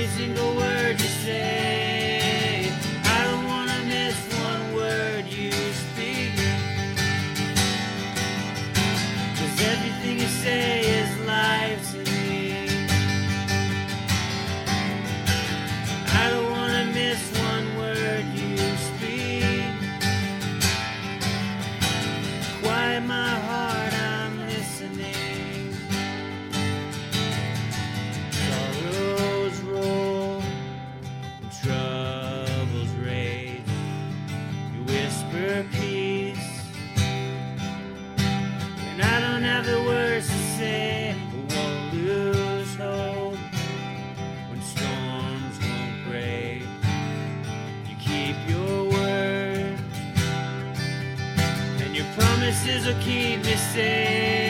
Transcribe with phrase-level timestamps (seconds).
[0.00, 0.69] Every single word
[52.50, 54.49] preciso que me seja.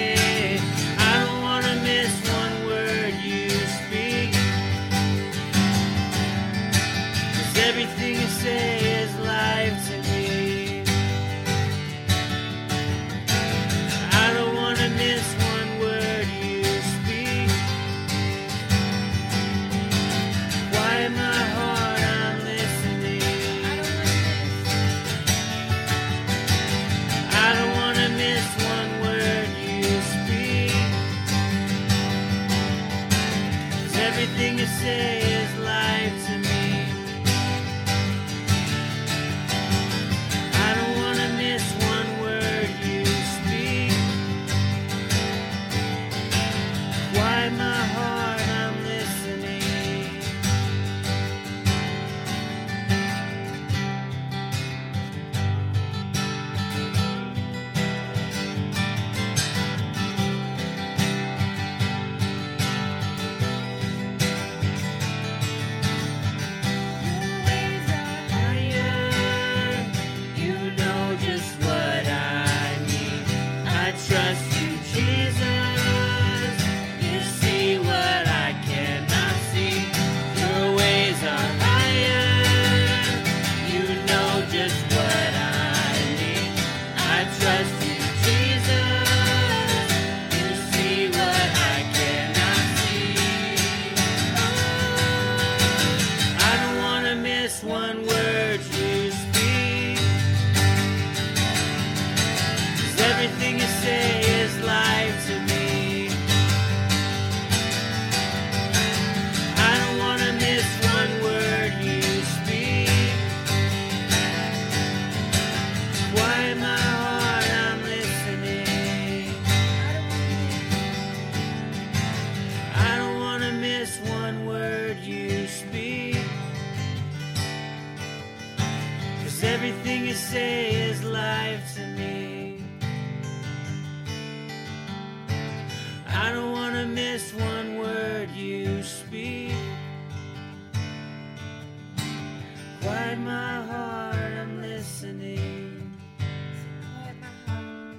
[143.10, 145.92] quiet my heart, I'm listening.
[146.16, 147.96] Quiet my heart.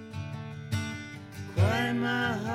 [1.56, 2.51] Quiet my.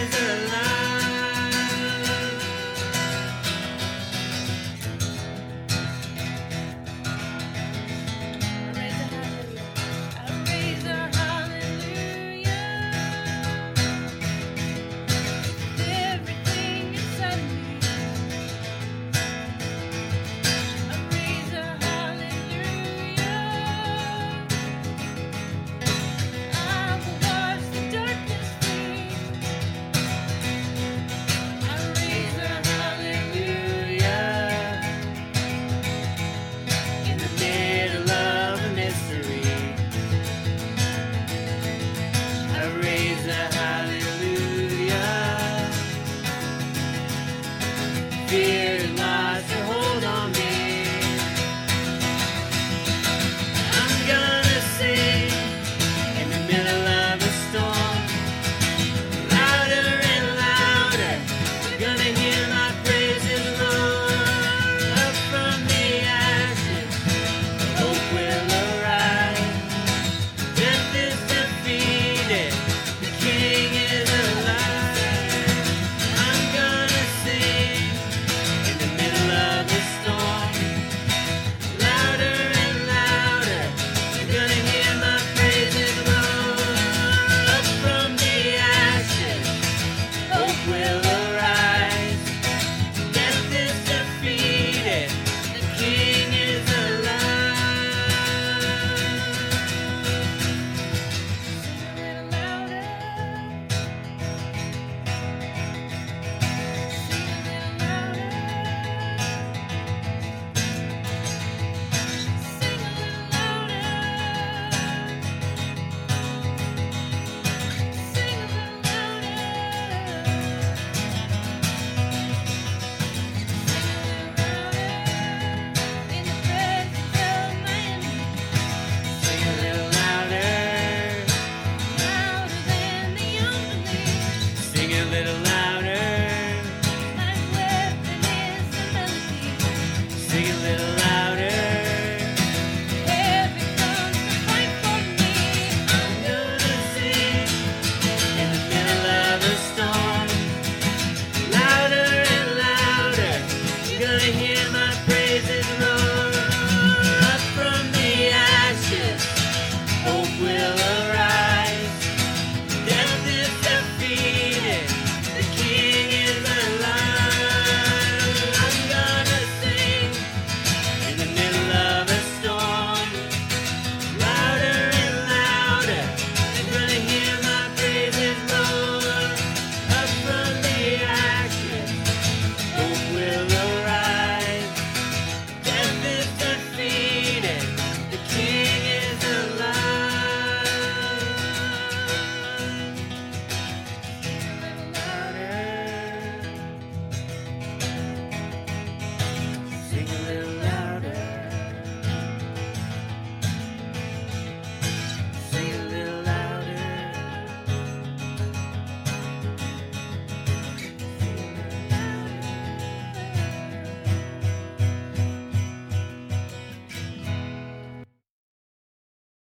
[0.00, 0.83] is lie.